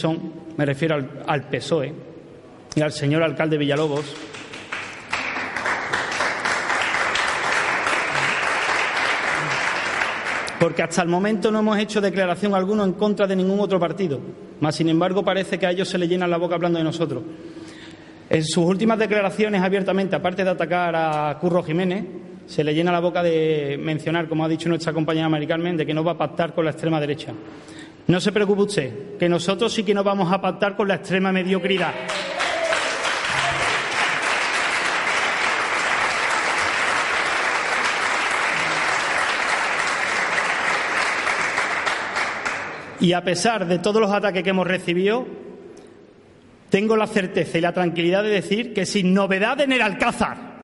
[0.00, 0.94] son, me refiero
[1.26, 1.92] al, PSOE
[2.76, 4.04] y al señor alcalde Villalobos,
[10.60, 14.20] porque hasta el momento no hemos hecho declaración alguna en contra de ningún otro partido,
[14.60, 17.24] más sin embargo parece que a ellos se les llena la boca hablando de nosotros.
[18.30, 22.04] En sus últimas declaraciones abiertamente, aparte de atacar a Curro Jiménez,
[22.46, 25.84] se le llena la boca de mencionar, como ha dicho nuestra compañera Mari Carmen, de
[25.84, 27.32] que no va a pactar con la extrema derecha.
[28.08, 31.30] No se preocupe usted, que nosotros sí que no vamos a pactar con la extrema
[31.30, 31.92] mediocridad.
[42.98, 45.26] Y a pesar de todos los ataques que hemos recibido,
[46.70, 50.47] tengo la certeza y la tranquilidad de decir que sin novedad en el Alcázar,